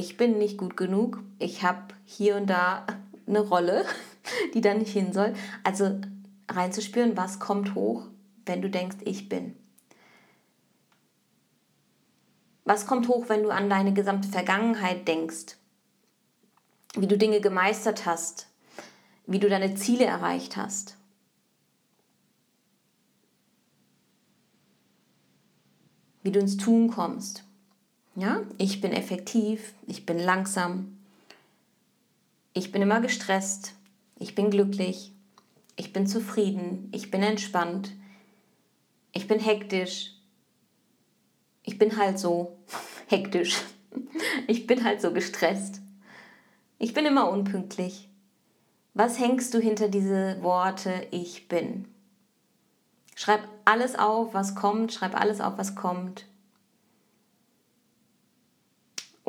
ich 0.00 0.16
bin 0.16 0.38
nicht 0.38 0.56
gut 0.56 0.78
genug, 0.78 1.22
ich 1.38 1.62
habe 1.62 1.94
hier 2.06 2.36
und 2.36 2.48
da 2.48 2.86
eine 3.26 3.40
Rolle, 3.40 3.84
die 4.54 4.62
da 4.62 4.72
nicht 4.72 4.92
hin 4.92 5.12
soll? 5.12 5.34
Also 5.62 6.00
reinzuspüren, 6.48 7.18
was 7.18 7.38
kommt 7.38 7.74
hoch, 7.74 8.06
wenn 8.46 8.62
du 8.62 8.70
denkst, 8.70 8.96
ich 9.04 9.28
bin. 9.28 9.54
Was 12.64 12.86
kommt 12.86 13.08
hoch, 13.08 13.28
wenn 13.28 13.42
du 13.42 13.50
an 13.50 13.68
deine 13.68 13.92
gesamte 13.92 14.28
Vergangenheit 14.28 15.06
denkst? 15.06 15.56
Wie 16.96 17.06
du 17.06 17.18
Dinge 17.18 17.40
gemeistert 17.40 18.06
hast? 18.06 18.48
Wie 19.26 19.38
du 19.38 19.50
deine 19.50 19.74
Ziele 19.74 20.06
erreicht 20.06 20.56
hast? 20.56 20.96
Wie 26.22 26.32
du 26.32 26.40
ins 26.40 26.56
Tun 26.56 26.88
kommst? 26.88 27.44
Ja, 28.16 28.42
ich 28.58 28.80
bin 28.80 28.92
effektiv, 28.92 29.72
ich 29.86 30.04
bin 30.04 30.18
langsam, 30.18 30.98
ich 32.52 32.72
bin 32.72 32.82
immer 32.82 33.00
gestresst, 33.00 33.74
ich 34.18 34.34
bin 34.34 34.50
glücklich, 34.50 35.12
ich 35.76 35.92
bin 35.92 36.06
zufrieden, 36.06 36.88
ich 36.92 37.10
bin 37.10 37.22
entspannt, 37.22 37.92
ich 39.12 39.28
bin 39.28 39.38
hektisch, 39.38 40.14
ich 41.62 41.78
bin 41.78 41.96
halt 41.96 42.18
so 42.18 42.58
hektisch. 43.06 43.60
Ich 44.46 44.66
bin 44.66 44.84
halt 44.84 45.00
so 45.00 45.12
gestresst. 45.12 45.80
Ich 46.78 46.94
bin 46.94 47.06
immer 47.06 47.30
unpünktlich. 47.30 48.08
Was 48.94 49.18
hängst 49.18 49.54
du 49.54 49.58
hinter 49.58 49.88
diese 49.88 50.42
Worte 50.42 51.06
ich 51.10 51.48
bin? 51.48 51.86
Schreib 53.14 53.40
alles 53.64 53.98
auf, 53.98 54.34
was 54.34 54.54
kommt, 54.54 54.92
schreib 54.92 55.14
alles 55.14 55.40
auf, 55.40 55.58
was 55.58 55.74
kommt. 55.74 56.24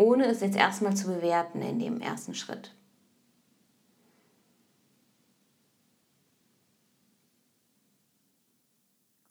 Ohne 0.01 0.25
es 0.25 0.41
jetzt 0.41 0.57
erstmal 0.57 0.95
zu 0.95 1.07
bewerten 1.07 1.61
in 1.61 1.77
dem 1.77 2.01
ersten 2.01 2.33
Schritt. 2.33 2.73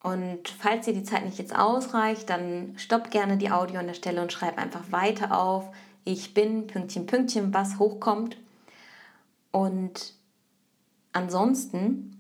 Und 0.01 0.49
falls 0.49 0.87
dir 0.87 0.95
die 0.95 1.03
Zeit 1.03 1.25
nicht 1.25 1.39
jetzt 1.39 1.55
ausreicht, 1.55 2.31
dann 2.31 2.75
stopp 2.77 3.11
gerne 3.11 3.37
die 3.37 3.51
Audio 3.51 3.81
an 3.81 3.89
der 3.89 3.95
Stelle 3.95 4.23
und 4.23 4.33
schreib 4.33 4.59
einfach 4.59 4.93
weiter 4.93 5.37
auf. 5.37 5.75
Ich 6.05 6.35
bin 6.35 6.69
Pünktchen, 6.69 7.07
Pünktchen, 7.07 7.53
was 7.53 7.81
hochkommt. 7.81 8.37
Und 9.51 10.15
ansonsten 11.13 12.17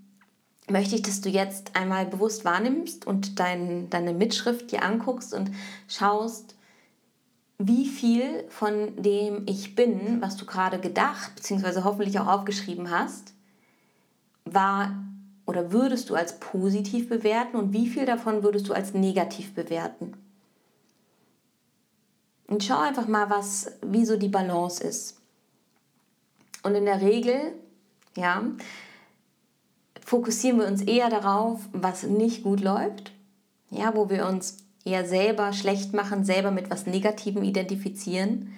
möchte 0.68 0.96
ich, 0.96 1.02
dass 1.02 1.20
du 1.20 1.28
jetzt 1.28 1.76
einmal 1.76 2.04
bewusst 2.04 2.44
wahrnimmst 2.44 3.06
und 3.06 3.38
dein, 3.38 3.88
deine 3.90 4.12
Mitschrift 4.12 4.72
dir 4.72 4.82
anguckst 4.82 5.32
und 5.34 5.52
schaust, 5.86 6.56
wie 7.62 7.86
viel 7.86 8.44
von 8.48 8.96
dem 8.96 9.42
Ich 9.46 9.74
bin, 9.74 10.22
was 10.22 10.36
du 10.36 10.46
gerade 10.46 10.80
gedacht 10.80 11.34
bzw. 11.36 11.82
hoffentlich 11.84 12.18
auch 12.18 12.26
aufgeschrieben 12.26 12.90
hast, 12.90 13.34
war 14.46 14.96
oder 15.44 15.70
würdest 15.70 16.08
du 16.08 16.14
als 16.14 16.40
positiv 16.40 17.10
bewerten 17.10 17.58
und 17.58 17.74
wie 17.74 17.86
viel 17.86 18.06
davon 18.06 18.42
würdest 18.42 18.68
du 18.68 18.72
als 18.72 18.94
negativ 18.94 19.54
bewerten? 19.54 20.14
Und 22.46 22.64
schau 22.64 22.78
einfach 22.78 23.06
mal, 23.06 23.28
was, 23.28 23.72
wie 23.84 24.06
so 24.06 24.16
die 24.16 24.28
Balance 24.28 24.82
ist. 24.82 25.20
Und 26.62 26.74
in 26.74 26.86
der 26.86 27.02
Regel, 27.02 27.52
ja, 28.16 28.42
fokussieren 30.04 30.60
wir 30.60 30.66
uns 30.66 30.80
eher 30.80 31.10
darauf, 31.10 31.60
was 31.72 32.04
nicht 32.04 32.42
gut 32.42 32.60
läuft, 32.60 33.12
ja, 33.68 33.94
wo 33.94 34.08
wir 34.08 34.26
uns 34.26 34.64
eher 34.84 35.06
selber 35.06 35.52
schlecht 35.52 35.92
machen, 35.92 36.24
selber 36.24 36.50
mit 36.50 36.70
was 36.70 36.86
Negativem 36.86 37.42
identifizieren, 37.42 38.54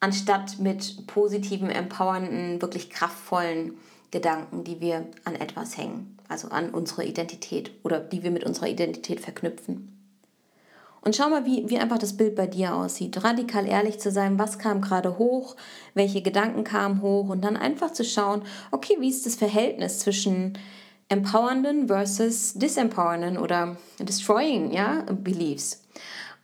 anstatt 0.00 0.58
mit 0.58 1.06
positiven, 1.06 1.70
empowernden, 1.70 2.62
wirklich 2.62 2.90
kraftvollen 2.90 3.74
Gedanken, 4.10 4.64
die 4.64 4.80
wir 4.80 5.06
an 5.24 5.34
etwas 5.34 5.76
hängen, 5.76 6.18
also 6.28 6.48
an 6.48 6.70
unsere 6.70 7.04
Identität 7.04 7.72
oder 7.84 8.00
die 8.00 8.22
wir 8.22 8.30
mit 8.30 8.44
unserer 8.44 8.68
Identität 8.68 9.20
verknüpfen. 9.20 9.96
Und 11.02 11.16
schau 11.16 11.30
mal, 11.30 11.46
wie, 11.46 11.68
wie 11.70 11.78
einfach 11.78 11.98
das 11.98 12.16
Bild 12.16 12.34
bei 12.34 12.46
dir 12.46 12.74
aussieht. 12.74 13.24
Radikal 13.24 13.66
ehrlich 13.66 13.98
zu 14.00 14.10
sein, 14.10 14.38
was 14.38 14.58
kam 14.58 14.82
gerade 14.82 15.16
hoch, 15.16 15.56
welche 15.94 16.20
Gedanken 16.20 16.62
kamen 16.62 17.00
hoch 17.00 17.28
und 17.30 17.42
dann 17.42 17.56
einfach 17.56 17.92
zu 17.92 18.04
schauen, 18.04 18.42
okay, 18.70 18.96
wie 19.00 19.08
ist 19.08 19.24
das 19.24 19.34
Verhältnis 19.34 20.00
zwischen 20.00 20.58
empowernden 21.10 21.88
versus 21.88 22.54
disempowernden 22.54 23.36
oder 23.36 23.76
destroying 23.98 24.72
ja, 24.72 25.04
beliefs. 25.10 25.82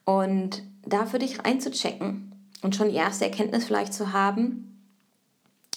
Und 0.05 0.63
da 0.85 1.07
für 1.07 1.19
dich 1.19 1.41
einzuchecken 1.41 2.33
und 2.63 2.75
schon 2.75 2.91
die 2.91 2.97
erste 2.97 3.25
Erkenntnis 3.25 3.65
vielleicht 3.65 3.95
zu 3.95 4.13
haben, 4.13 4.83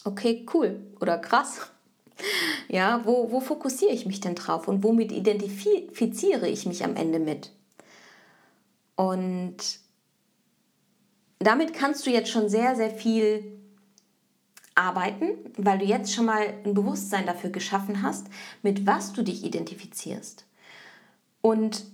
okay, 0.04 0.46
cool 0.54 0.82
oder 1.00 1.18
krass, 1.20 1.72
ja, 2.68 3.02
wo, 3.06 3.32
wo 3.32 3.40
fokussiere 3.40 3.92
ich 3.92 4.06
mich 4.06 4.22
denn 4.22 4.36
drauf 4.36 4.68
und 4.68 4.84
womit 4.84 5.12
identifiziere 5.12 6.48
ich 6.50 6.66
mich 6.66 6.84
am 6.84 6.96
Ende 6.96 7.20
mit? 7.20 7.52
Und 8.96 9.58
damit 11.38 11.74
kannst 11.74 12.06
du 12.06 12.10
jetzt 12.10 12.30
schon 12.30 12.50
sehr, 12.50 12.76
sehr 12.76 12.90
viel 12.90 13.59
arbeiten, 14.80 15.32
weil 15.58 15.80
du 15.80 15.86
jetzt 15.86 16.14
schon 16.14 16.26
mal 16.26 16.54
ein 16.64 16.74
Bewusstsein 16.74 17.26
dafür 17.26 17.50
geschaffen 17.50 18.02
hast, 18.02 18.28
mit 18.64 18.88
was 18.88 19.14
du 19.14 19.24
dich 19.24 19.44
identifizierst. 19.44 20.46
Und 21.42 21.86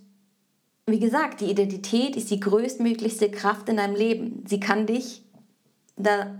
wie 0.85 0.99
gesagt, 0.99 1.41
die 1.41 1.49
Identität 1.49 2.15
ist 2.15 2.29
die 2.29 2.39
größtmöglichste 2.39 3.31
Kraft 3.31 3.69
in 3.69 3.77
deinem 3.77 3.95
Leben. 3.95 4.43
Sie 4.47 4.59
kann 4.59 4.85
dich 4.85 5.23
da 5.97 6.35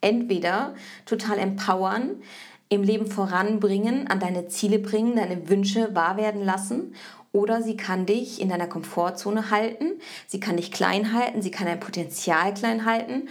entweder 0.00 0.74
total 1.06 1.38
empowern, 1.38 2.22
im 2.68 2.82
Leben 2.82 3.06
voranbringen, 3.06 4.08
an 4.08 4.18
deine 4.18 4.48
Ziele 4.48 4.80
bringen, 4.80 5.16
deine 5.16 5.48
Wünsche 5.48 5.94
wahr 5.94 6.16
werden 6.16 6.44
lassen. 6.44 6.94
Oder 7.30 7.62
sie 7.62 7.76
kann 7.76 8.06
dich 8.06 8.40
in 8.40 8.48
deiner 8.48 8.68
Komfortzone 8.68 9.50
halten, 9.50 9.92
sie 10.26 10.40
kann 10.40 10.56
dich 10.56 10.70
klein 10.70 11.12
halten, 11.12 11.42
sie 11.42 11.50
kann 11.50 11.66
dein 11.66 11.80
Potenzial 11.80 12.54
klein 12.54 12.84
halten 12.84 13.28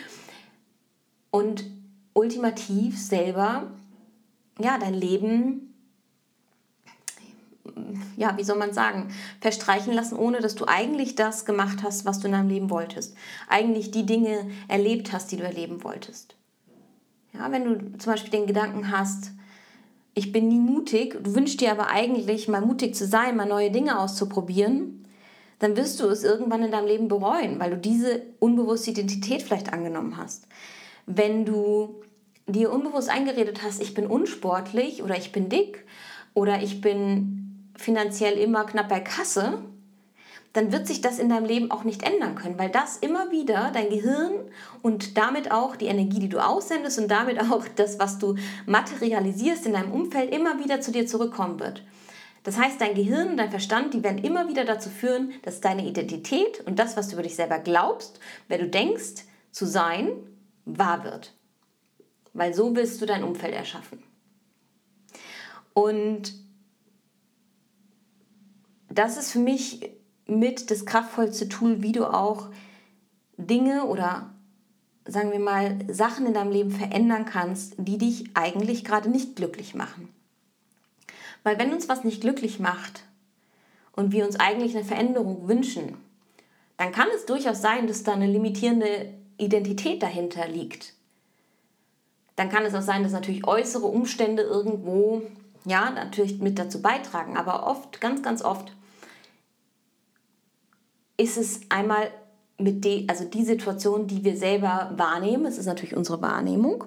und 1.32 1.64
ultimativ 2.14 3.00
selber 3.00 3.72
ja, 4.60 4.78
dein 4.78 4.94
Leben, 4.94 5.74
ja, 8.18 8.38
wie 8.38 8.44
soll 8.44 8.58
man 8.58 8.74
sagen, 8.74 9.14
verstreichen 9.42 9.94
lassen, 9.94 10.16
ohne 10.16 10.40
dass 10.40 10.56
du 10.56 10.66
eigentlich 10.68 11.16
das 11.16 11.46
gemacht 11.46 11.80
hast, 11.82 12.06
was 12.06 12.20
du 12.20 12.28
in 12.28 12.34
deinem 12.34 12.50
Leben 12.50 12.70
wolltest. 12.70 13.16
Eigentlich 13.48 13.92
die 13.92 14.06
Dinge 14.06 14.50
erlebt 14.68 15.12
hast, 15.12 15.32
die 15.32 15.38
du 15.38 15.44
erleben 15.44 15.84
wolltest. 15.84 16.36
Ja, 17.34 17.52
wenn 17.52 17.64
du 17.64 17.98
zum 17.98 18.14
Beispiel 18.14 18.32
den 18.32 18.48
Gedanken 18.48 18.92
hast, 18.92 19.32
ich 20.14 20.32
bin 20.32 20.48
nie 20.48 20.60
mutig, 20.60 21.18
du 21.24 21.34
wünschst 21.34 21.62
dir 21.62 21.72
aber 21.72 21.88
eigentlich 21.88 22.48
mal 22.48 22.62
mutig 22.62 22.94
zu 22.94 23.08
sein, 23.08 23.36
mal 23.36 23.48
neue 23.48 23.72
Dinge 23.72 23.98
auszuprobieren, 23.98 25.08
dann 25.58 25.76
wirst 25.76 26.00
du 26.00 26.06
es 26.08 26.24
irgendwann 26.24 26.64
in 26.64 26.72
deinem 26.72 26.88
Leben 26.88 27.08
bereuen, 27.08 27.60
weil 27.60 27.72
du 27.72 27.78
diese 27.78 28.22
unbewusste 28.40 28.92
Identität 28.92 29.42
vielleicht 29.42 29.74
angenommen 29.74 30.18
hast. 30.18 30.46
Wenn 31.06 31.46
du 31.46 32.02
dir 32.48 32.72
unbewusst 32.72 33.10
eingeredet 33.10 33.62
hast, 33.64 33.82
ich 33.82 33.94
bin 33.94 34.08
unsportlich 34.08 35.04
oder 35.04 35.18
ich 35.18 35.32
bin 35.32 35.50
dick 35.50 35.86
oder 36.34 36.62
ich 36.62 36.82
bin 36.82 37.70
finanziell 37.76 38.38
immer 38.38 38.66
knapp 38.66 38.90
bei 38.90 39.00
Kasse, 39.00 39.64
dann 40.54 40.72
wird 40.72 40.86
sich 40.86 41.02
das 41.02 41.18
in 41.18 41.30
deinem 41.30 41.46
Leben 41.46 41.72
auch 41.72 41.84
nicht 41.84 42.04
ändern 42.04 42.36
können, 42.36 42.60
weil 42.60 42.70
das 42.70 42.98
immer 42.98 43.32
wieder 43.32 43.72
dein 43.74 43.90
Gehirn 43.90 44.34
und 44.84 45.18
damit 45.18 45.52
auch 45.52 45.76
die 45.76 45.88
Energie, 45.88 46.20
die 46.20 46.30
du 46.30 46.40
aussendest 46.40 47.00
und 47.00 47.10
damit 47.10 47.40
auch 47.40 47.66
das, 47.76 47.98
was 47.98 48.20
du 48.20 48.36
materialisierst 48.68 49.66
in 49.66 49.74
deinem 49.74 49.92
Umfeld, 49.92 50.34
immer 50.34 50.60
wieder 50.60 50.80
zu 50.80 50.92
dir 50.92 51.08
zurückkommen 51.08 51.60
wird. 51.60 51.84
Das 52.44 52.58
heißt, 52.58 52.80
dein 52.80 52.94
Gehirn 52.94 53.30
und 53.30 53.38
dein 53.38 53.50
Verstand, 53.50 53.94
die 53.94 54.04
werden 54.04 54.24
immer 54.24 54.48
wieder 54.48 54.66
dazu 54.66 54.90
führen, 54.90 55.32
dass 55.42 55.62
deine 55.62 55.88
Identität 55.88 56.62
und 56.68 56.78
das, 56.78 56.98
was 56.98 57.08
du 57.08 57.14
über 57.14 57.24
dich 57.24 57.36
selber 57.36 57.58
glaubst, 57.58 58.20
wer 58.48 58.60
du 58.60 58.68
denkst 58.68 59.24
zu 59.52 59.66
sein, 59.66 60.10
wahr 60.66 61.04
wird. 61.04 61.34
Weil 62.34 62.54
so 62.54 62.76
willst 62.76 63.02
du 63.02 63.06
dein 63.06 63.24
Umfeld 63.24 63.54
erschaffen. 63.54 64.04
Und 65.74 66.34
das 68.90 69.18
ist 69.18 69.32
für 69.32 69.40
mich 69.40 69.92
mit 70.26 70.72
das 70.72 70.86
kraftvollste 70.86 71.50
Tool, 71.50 71.82
wie 71.82 71.92
du 71.92 72.06
auch 72.06 72.50
Dinge 73.38 73.86
oder 73.86 74.34
sagen 75.06 75.32
wir 75.32 75.40
mal 75.40 75.80
Sachen 75.90 76.26
in 76.26 76.34
deinem 76.34 76.52
Leben 76.52 76.72
verändern 76.72 77.26
kannst, 77.26 77.76
die 77.78 77.98
dich 77.98 78.26
eigentlich 78.36 78.86
gerade 78.86 79.10
nicht 79.10 79.36
glücklich 79.36 79.76
machen. 79.76 80.10
Weil 81.44 81.60
wenn 81.60 81.74
uns 81.74 81.90
was 81.90 82.04
nicht 82.04 82.22
glücklich 82.22 82.60
macht 82.60 83.04
und 83.92 84.12
wir 84.12 84.26
uns 84.26 84.40
eigentlich 84.40 84.76
eine 84.76 84.86
Veränderung 84.86 85.48
wünschen, 85.48 85.98
dann 86.78 86.92
kann 86.92 87.08
es 87.16 87.26
durchaus 87.26 87.62
sein, 87.62 87.88
dass 87.88 88.04
da 88.04 88.14
eine 88.14 88.28
limitierende 88.28 89.14
Identität 89.46 90.02
dahinter 90.02 90.48
liegt. 90.48 90.94
Dann 92.36 92.50
kann 92.50 92.66
es 92.66 92.74
auch 92.74 92.82
sein, 92.82 93.04
dass 93.04 93.12
natürlich 93.12 93.46
äußere 93.46 93.86
Umstände 93.86 94.42
irgendwo, 94.42 95.22
ja, 95.66 95.92
natürlich 95.92 96.40
mit 96.40 96.58
dazu 96.58 96.82
beitragen. 96.82 97.38
Aber 97.38 97.68
oft, 97.68 98.02
ganz, 98.02 98.24
ganz 98.24 98.42
oft 98.44 98.72
ist 101.18 101.38
es 101.38 101.62
einmal 101.70 102.10
mit 102.58 102.86
de, 102.86 103.08
also 103.08 103.26
die 103.26 103.44
Situation, 103.44 104.08
die 104.08 104.24
wir 104.24 104.38
selber 104.38 104.92
wahrnehmen, 104.96 105.46
es 105.46 105.58
ist 105.58 105.66
natürlich 105.66 105.96
unsere 105.96 106.22
Wahrnehmung 106.22 106.86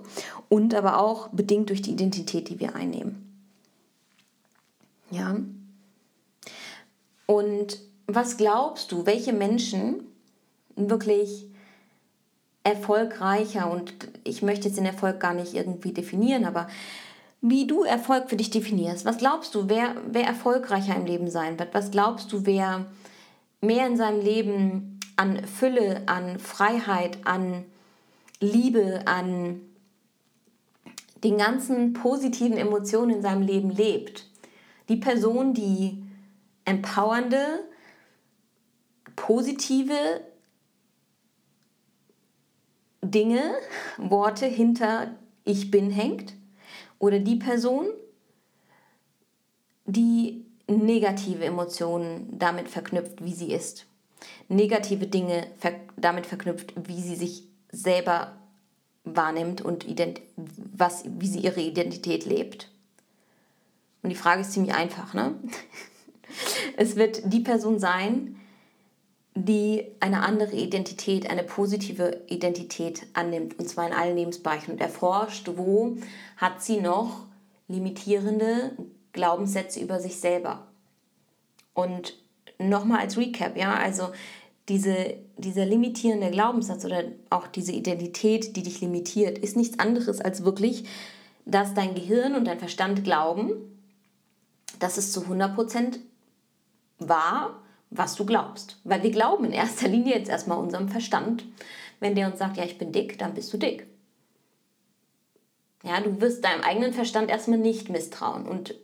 und 0.48 0.74
aber 0.74 0.98
auch 0.98 1.28
bedingt 1.28 1.70
durch 1.70 1.82
die 1.82 1.92
Identität, 1.92 2.48
die 2.48 2.60
wir 2.60 2.74
einnehmen. 2.74 3.22
Ja. 5.10 5.36
Und 7.26 7.80
was 8.06 8.36
glaubst 8.36 8.92
du, 8.92 9.06
welche 9.06 9.32
Menschen 9.32 10.06
wirklich 10.76 11.46
erfolgreicher 12.66 13.70
und 13.70 13.94
ich 14.24 14.42
möchte 14.42 14.66
jetzt 14.66 14.76
den 14.76 14.86
Erfolg 14.86 15.20
gar 15.20 15.34
nicht 15.34 15.54
irgendwie 15.54 15.92
definieren, 15.92 16.44
aber 16.44 16.66
wie 17.40 17.66
du 17.66 17.84
Erfolg 17.84 18.28
für 18.28 18.36
dich 18.36 18.50
definierst. 18.50 19.04
Was 19.04 19.18
glaubst 19.18 19.54
du, 19.54 19.68
wer, 19.68 19.94
wer 20.10 20.24
erfolgreicher 20.24 20.96
im 20.96 21.06
Leben 21.06 21.30
sein 21.30 21.58
wird? 21.60 21.74
Was 21.74 21.92
glaubst 21.92 22.32
du, 22.32 22.44
wer 22.44 22.86
mehr 23.60 23.86
in 23.86 23.96
seinem 23.96 24.20
Leben 24.20 24.98
an 25.14 25.46
Fülle, 25.46 26.02
an 26.06 26.40
Freiheit, 26.40 27.18
an 27.24 27.64
Liebe, 28.40 29.02
an 29.06 29.60
den 31.22 31.38
ganzen 31.38 31.92
positiven 31.92 32.56
Emotionen 32.56 33.16
in 33.16 33.22
seinem 33.22 33.42
Leben 33.42 33.70
lebt? 33.70 34.26
Die 34.88 34.96
Person, 34.96 35.54
die 35.54 36.02
empowernde, 36.64 37.60
positive 39.14 40.20
Dinge, 43.10 43.54
Worte 43.98 44.46
hinter 44.46 45.14
Ich 45.44 45.70
bin 45.70 45.90
hängt 45.90 46.34
oder 46.98 47.18
die 47.18 47.36
Person, 47.36 47.86
die 49.84 50.44
negative 50.68 51.44
Emotionen 51.44 52.38
damit 52.38 52.68
verknüpft, 52.68 53.24
wie 53.24 53.34
sie 53.34 53.52
ist. 53.52 53.86
Negative 54.48 55.06
Dinge 55.06 55.46
damit 55.96 56.26
verknüpft, 56.26 56.72
wie 56.88 57.00
sie 57.00 57.16
sich 57.16 57.44
selber 57.70 58.36
wahrnimmt 59.04 59.62
und 59.62 59.86
was, 60.76 61.04
wie 61.06 61.28
sie 61.28 61.40
ihre 61.40 61.60
Identität 61.60 62.24
lebt. 62.26 62.70
Und 64.02 64.10
die 64.10 64.16
Frage 64.16 64.40
ist 64.40 64.52
ziemlich 64.52 64.74
einfach. 64.74 65.14
Ne? 65.14 65.34
Es 66.76 66.96
wird 66.96 67.32
die 67.32 67.40
Person 67.40 67.78
sein, 67.78 68.36
die 69.36 69.84
eine 70.00 70.22
andere 70.22 70.56
Identität, 70.56 71.28
eine 71.28 71.44
positive 71.44 72.22
Identität 72.26 73.06
annimmt, 73.12 73.58
und 73.58 73.68
zwar 73.68 73.86
in 73.86 73.92
allen 73.92 74.16
Lebensbereichen 74.16 74.72
und 74.72 74.80
erforscht, 74.80 75.50
wo 75.56 75.98
hat 76.38 76.62
sie 76.62 76.80
noch 76.80 77.26
limitierende 77.68 78.72
Glaubenssätze 79.12 79.80
über 79.80 80.00
sich 80.00 80.18
selber. 80.18 80.66
Und 81.74 82.16
nochmal 82.58 83.00
als 83.00 83.18
Recap, 83.18 83.58
ja, 83.58 83.74
also 83.74 84.08
diese, 84.70 85.18
dieser 85.36 85.66
limitierende 85.66 86.30
Glaubenssatz 86.30 86.86
oder 86.86 87.04
auch 87.28 87.46
diese 87.46 87.72
Identität, 87.72 88.56
die 88.56 88.62
dich 88.62 88.80
limitiert, 88.80 89.38
ist 89.38 89.54
nichts 89.54 89.78
anderes 89.78 90.18
als 90.18 90.44
wirklich, 90.44 90.84
dass 91.44 91.74
dein 91.74 91.94
Gehirn 91.94 92.34
und 92.34 92.46
dein 92.46 92.58
Verstand 92.58 93.04
glauben, 93.04 93.52
dass 94.78 94.96
es 94.96 95.12
zu 95.12 95.20
100% 95.20 95.98
wahr 96.98 97.62
was 97.96 98.14
du 98.14 98.24
glaubst. 98.24 98.78
Weil 98.84 99.02
wir 99.02 99.10
glauben 99.10 99.44
in 99.44 99.52
erster 99.52 99.88
Linie 99.88 100.16
jetzt 100.16 100.30
erstmal 100.30 100.58
unserem 100.58 100.88
Verstand. 100.88 101.44
Wenn 102.00 102.14
der 102.14 102.28
uns 102.28 102.38
sagt, 102.38 102.56
ja, 102.56 102.64
ich 102.64 102.78
bin 102.78 102.92
dick, 102.92 103.18
dann 103.18 103.34
bist 103.34 103.52
du 103.52 103.58
dick. 103.58 103.86
Ja, 105.82 106.00
du 106.00 106.20
wirst 106.20 106.44
deinem 106.44 106.62
eigenen 106.62 106.92
Verstand 106.92 107.30
erstmal 107.30 107.58
nicht 107.58 107.88
misstrauen. 107.88 108.46
Und 108.46 108.74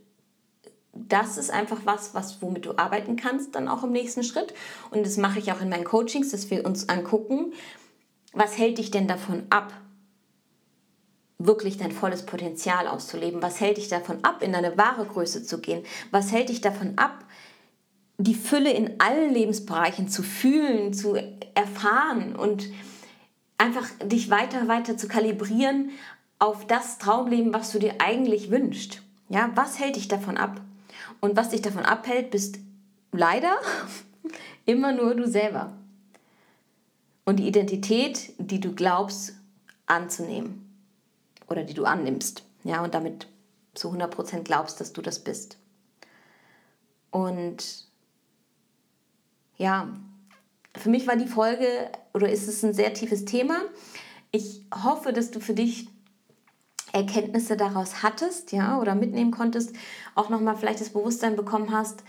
das 0.92 1.38
ist 1.38 1.51
einfach 1.51 1.81
was, 1.85 2.14
was 2.14 2.42
womit 2.42 2.66
du 2.66 2.77
arbeiten 2.77 3.16
kannst, 3.16 3.55
dann 3.55 3.68
auch 3.68 3.83
im 3.83 3.92
nächsten 3.92 4.22
Schritt. 4.22 4.55
Und 4.90 5.05
das 5.05 5.16
mache 5.16 5.38
ich 5.38 5.53
auch 5.53 5.61
in 5.61 5.68
meinen 5.68 5.85
Coachings, 5.85 6.31
dass 6.31 6.51
wir 6.51 6.64
uns 6.64 6.88
angucken, 6.88 7.53
was 8.33 8.57
hält 8.57 8.79
dich 8.79 8.90
denn 8.90 9.09
davon 9.09 9.44
ab, 9.51 9.72
wirklich 11.38 11.77
dein 11.77 11.92
volles 11.92 12.25
Potenzial 12.25 12.87
auszuleben? 12.87 13.42
Was 13.42 13.61
hält 13.61 13.77
dich 13.77 13.88
davon 13.88 14.22
ab, 14.22 14.42
in 14.42 14.53
deine 14.53 14.77
wahre 14.79 15.05
Größe 15.05 15.42
zu 15.42 15.61
gehen? 15.61 15.85
Was 16.11 16.33
hält 16.33 16.48
dich 16.48 16.61
davon 16.61 16.98
ab, 16.98 17.25
die 18.22 18.35
Fülle 18.35 18.72
in 18.72 19.00
allen 19.00 19.32
Lebensbereichen 19.32 20.08
zu 20.08 20.22
fühlen, 20.22 20.92
zu 20.92 21.16
erfahren 21.54 22.37
und 22.37 22.68
einfach 23.58 23.88
dich 24.04 24.30
weiter, 24.30 24.68
weiter 24.68 24.96
zu 24.96 25.08
kalibrieren 25.08 25.90
auf 26.38 26.66
das 26.66 26.98
Traumleben, 26.98 27.52
was 27.52 27.72
du 27.72 27.78
dir 27.78 27.94
eigentlich 27.98 28.50
wünschst. 28.50 29.02
Ja, 29.28 29.50
was 29.54 29.78
hält 29.78 29.96
dich 29.96 30.08
davon 30.08 30.37
ab? 30.37 30.61
Und 31.20 31.37
was 31.37 31.50
dich 31.50 31.62
davon 31.62 31.85
abhält, 31.85 32.30
bist 32.30 32.58
leider 33.12 33.56
immer 34.66 34.92
nur 34.92 35.14
du 35.14 35.26
selber. 35.28 35.72
Und 37.24 37.37
die 37.37 37.46
Identität, 37.46 38.32
die 38.38 38.61
du 38.61 38.74
glaubst 38.74 39.35
anzunehmen 39.87 40.68
oder 41.48 41.62
die 41.62 41.74
du 41.74 41.85
annimmst. 41.85 42.44
Ja, 42.64 42.82
und 42.82 42.94
damit 42.94 43.26
zu 43.74 43.90
100% 43.90 44.42
glaubst, 44.42 44.80
dass 44.80 44.92
du 44.92 45.02
das 45.02 45.20
bist. 45.20 45.56
Und 47.11 47.87
ja, 49.62 49.88
für 50.77 50.90
mich 50.90 51.07
war 51.07 51.14
die 51.14 51.29
Folge 51.29 51.66
oder 52.12 52.29
ist 52.29 52.48
es 52.48 52.64
ein 52.64 52.75
sehr 52.75 52.92
tiefes 52.94 53.25
Thema. 53.25 53.61
Ich 54.33 54.66
hoffe, 54.75 55.12
dass 55.12 55.31
du 55.31 55.38
für 55.38 55.55
dich 55.55 55.88
Erkenntnisse 56.92 57.57
daraus 57.57 58.03
hattest, 58.03 58.51
ja, 58.51 58.81
oder 58.81 58.96
mitnehmen 58.96 59.31
konntest, 59.31 59.75
auch 60.16 60.31
nochmal 60.31 60.57
vielleicht 60.57 60.81
das 60.81 60.90
Bewusstsein 60.90 61.37
bekommen 61.37 61.70
hast, 61.70 62.03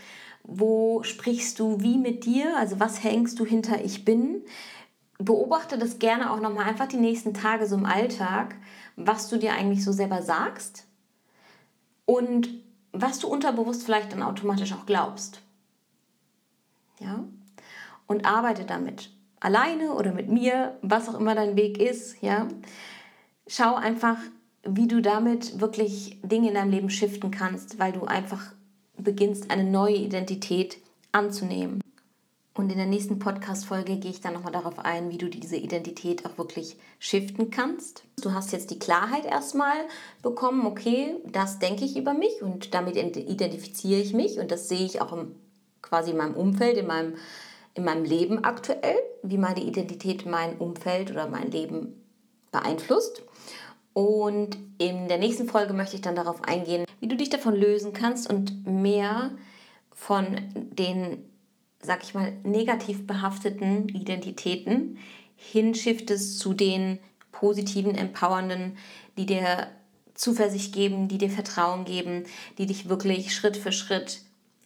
wo 0.44 1.04
sprichst 1.04 1.60
du 1.60 1.80
wie 1.80 2.00
mit 2.00 2.26
dir, 2.26 2.58
also 2.58 2.80
was 2.80 3.04
hängst 3.04 3.40
du 3.40 3.46
hinter 3.46 3.86
ich 3.86 4.04
bin. 4.04 4.44
Beobachte 5.20 5.78
das 5.78 6.00
gerne 6.00 6.32
auch 6.32 6.40
nochmal 6.40 6.66
einfach 6.66 6.88
die 6.88 6.98
nächsten 6.98 7.36
Tage 7.36 7.68
so 7.68 7.76
im 7.76 7.86
Alltag, 7.86 8.56
was 8.96 9.30
du 9.30 9.38
dir 9.38 9.54
eigentlich 9.54 9.86
so 9.86 9.92
selber 9.92 10.24
sagst 10.24 10.86
und 12.06 12.50
was 12.92 13.20
du 13.20 13.28
unterbewusst 13.28 13.84
vielleicht 13.84 14.12
dann 14.12 14.24
automatisch 14.24 14.74
auch 14.74 14.86
glaubst. 14.88 15.44
Ja? 17.00 17.24
Und 18.14 18.28
arbeite 18.28 18.64
damit. 18.64 19.10
Alleine 19.40 19.94
oder 19.94 20.14
mit 20.14 20.30
mir, 20.30 20.78
was 20.84 21.10
auch 21.10 21.20
immer 21.20 21.34
dein 21.34 21.56
Weg 21.56 21.80
ist, 21.82 22.22
ja. 22.22 22.48
Schau 23.48 23.74
einfach, 23.74 24.18
wie 24.64 24.88
du 24.88 25.02
damit 25.02 25.60
wirklich 25.60 26.20
Dinge 26.22 26.50
in 26.50 26.54
deinem 26.54 26.70
Leben 26.70 26.92
shiften 26.92 27.32
kannst, 27.32 27.80
weil 27.80 27.92
du 27.92 28.06
einfach 28.06 28.54
beginnst, 29.00 29.50
eine 29.50 29.64
neue 29.64 29.96
Identität 29.96 30.78
anzunehmen. 31.12 31.82
Und 32.54 32.72
in 32.72 32.78
der 32.78 32.86
nächsten 32.86 33.18
Podcast-Folge 33.18 33.98
gehe 33.98 34.12
ich 34.12 34.22
dann 34.22 34.34
nochmal 34.34 34.54
darauf 34.54 34.78
ein, 34.78 35.10
wie 35.10 35.18
du 35.18 35.28
diese 35.28 35.58
Identität 35.58 36.28
auch 36.28 36.38
wirklich 36.38 36.78
shiften 37.00 37.50
kannst. 37.50 38.04
Du 38.22 38.32
hast 38.32 38.52
jetzt 38.52 38.70
die 38.70 38.78
Klarheit 38.78 39.26
erstmal 39.26 39.88
bekommen, 40.22 40.68
okay, 40.68 41.16
das 41.26 41.58
denke 41.58 41.84
ich 41.84 41.98
über 41.98 42.14
mich 42.14 42.44
und 42.44 42.76
damit 42.76 42.96
identifiziere 42.96 44.02
ich 44.02 44.14
mich 44.14 44.38
und 44.38 44.52
das 44.52 44.70
sehe 44.70 44.86
ich 44.86 45.02
auch 45.02 45.14
im 45.14 45.34
quasi 45.84 46.12
in 46.12 46.18
meinem 46.18 46.34
Umfeld, 46.34 46.78
in 46.78 46.88
meinem, 46.88 47.14
in 47.76 47.84
meinem 47.84 48.06
Leben 48.06 48.44
aktuell, 48.44 48.98
wie 49.24 49.38
meine 49.38 49.64
Identität 49.64 50.26
mein 50.26 50.58
Umfeld 50.58 51.12
oder 51.12 51.28
mein 51.28 51.52
Leben 51.52 52.02
beeinflusst. 52.52 53.24
Und 53.94 54.58
in 54.78 55.08
der 55.08 55.18
nächsten 55.18 55.48
Folge 55.48 55.74
möchte 55.74 55.96
ich 55.96 56.02
dann 56.02 56.16
darauf 56.16 56.44
eingehen, 56.44 56.86
wie 57.00 57.08
du 57.08 57.16
dich 57.16 57.30
davon 57.30 57.56
lösen 57.56 57.94
kannst 57.94 58.30
und 58.30 58.66
mehr 58.66 59.32
von 59.92 60.40
den, 60.54 61.24
sag 61.80 62.04
ich 62.04 62.14
mal, 62.14 62.34
negativ 62.44 63.06
behafteten 63.06 63.90
Identitäten 63.90 64.98
hinschiftest 65.36 66.40
zu 66.40 66.54
den 66.54 67.00
positiven, 67.32 67.96
empowernden, 67.96 68.78
die 69.18 69.26
dir 69.26 69.68
Zuversicht 70.14 70.74
geben, 70.74 71.08
die 71.08 71.18
dir 71.18 71.30
Vertrauen 71.30 71.86
geben, 71.86 72.24
die 72.58 72.66
dich 72.66 72.90
wirklich 72.90 73.36
Schritt 73.36 73.58
für 73.58 73.72
Schritt 73.72 74.22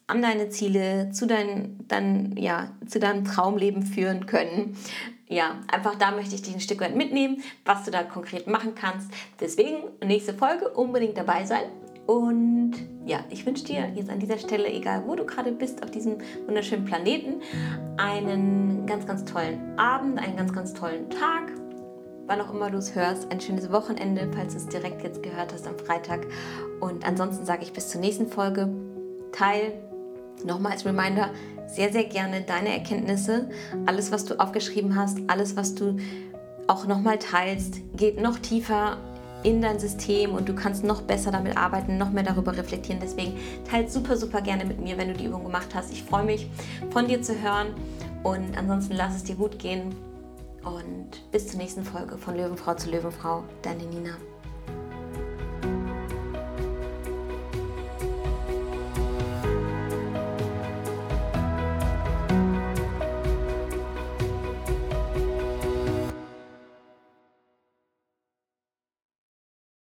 an 0.08 0.22
deine 0.22 0.50
Ziele, 0.50 1.12
zu, 1.12 1.28
dein, 1.28 1.80
dein, 1.88 2.36
ja, 2.38 2.72
zu 2.88 3.00
deinem 3.00 3.26
Traumleben 3.26 3.84
führen 3.84 4.26
können. 4.26 4.78
Ja, 5.28 5.58
einfach 5.72 5.96
da 5.96 6.12
möchte 6.12 6.36
ich 6.36 6.42
dich 6.42 6.54
ein 6.54 6.62
Stück 6.62 6.80
weit 6.80 6.96
mitnehmen, 6.96 7.44
was 7.66 7.84
du 7.84 7.92
da 7.92 8.04
konkret 8.04 8.48
machen 8.48 8.74
kannst. 8.76 9.12
Deswegen 9.42 9.84
nächste 10.04 10.34
Folge 10.34 10.70
unbedingt 10.70 11.18
dabei 11.18 11.46
sein. 11.46 11.66
Und 12.06 12.76
ja, 13.06 13.20
ich 13.30 13.46
wünsche 13.46 13.66
dir 13.66 13.92
jetzt 13.94 14.10
an 14.10 14.20
dieser 14.20 14.38
Stelle, 14.38 14.72
egal 14.72 15.04
wo 15.06 15.16
du 15.16 15.26
gerade 15.26 15.52
bist, 15.52 15.84
auf 15.84 15.92
diesem 15.92 16.20
wunderschönen 16.46 16.86
Planeten, 16.86 17.42
einen 17.98 18.86
ganz, 18.86 19.06
ganz 19.06 19.26
tollen 19.26 19.78
Abend, 19.78 20.18
einen 20.18 20.38
ganz, 20.38 20.54
ganz 20.54 20.74
tollen 20.74 21.10
Tag, 21.10 21.52
wann 22.26 22.40
auch 22.40 22.54
immer 22.54 22.72
du 22.72 22.78
es 22.78 22.96
hörst, 22.96 23.30
ein 23.30 23.42
schönes 23.42 23.70
Wochenende, 23.74 24.32
falls 24.34 24.54
du 24.54 24.60
es 24.60 24.68
direkt 24.68 25.04
jetzt 25.04 25.22
gehört 25.22 25.52
hast 25.52 25.68
am 25.68 25.78
Freitag. 25.78 26.26
Und 26.80 27.06
ansonsten 27.06 27.46
sage 27.46 27.64
ich 27.64 27.74
bis 27.74 27.90
zur 27.90 28.00
nächsten 28.00 28.28
Folge. 28.28 28.70
Teil 29.34 29.74
Nochmal 30.46 30.74
als 30.74 30.86
Reminder, 30.86 31.32
sehr, 31.68 31.92
sehr 31.92 32.06
gerne 32.06 32.42
deine 32.42 32.70
Erkenntnisse, 32.70 33.50
alles, 33.86 34.12
was 34.12 34.26
du 34.26 34.40
aufgeschrieben 34.40 34.96
hast, 34.96 35.20
alles, 35.28 35.56
was 35.56 35.76
du 35.76 35.98
auch 36.68 36.86
nochmal 36.86 37.18
teilst, 37.18 37.82
geht 37.96 38.22
noch 38.22 38.40
tiefer 38.40 38.98
in 39.44 39.62
dein 39.62 39.80
System 39.80 40.34
und 40.34 40.50
du 40.50 40.56
kannst 40.56 40.84
noch 40.84 41.02
besser 41.02 41.32
damit 41.32 41.58
arbeiten, 41.58 41.98
noch 41.98 42.12
mehr 42.12 42.24
darüber 42.24 42.56
reflektieren. 42.58 43.00
Deswegen 43.02 43.34
teile 43.70 43.90
super, 43.90 44.18
super 44.18 44.42
gerne 44.42 44.66
mit 44.66 44.82
mir, 44.82 44.98
wenn 44.98 45.10
du 45.10 45.14
die 45.14 45.26
Übung 45.26 45.44
gemacht 45.44 45.70
hast. 45.74 45.92
Ich 45.92 46.04
freue 46.04 46.26
mich, 46.26 46.50
von 46.90 47.08
dir 47.08 47.22
zu 47.22 47.42
hören 47.42 47.68
und 48.24 48.58
ansonsten 48.58 48.96
lass 48.96 49.16
es 49.16 49.24
dir 49.24 49.36
gut 49.36 49.60
gehen 49.60 49.96
und 50.64 51.32
bis 51.32 51.48
zur 51.48 51.60
nächsten 51.60 51.84
Folge 51.84 52.18
von 52.18 52.36
Löwenfrau 52.36 52.74
zu 52.74 52.90
Löwenfrau, 52.90 53.44
deine 53.62 53.84
Nina. 53.84 54.12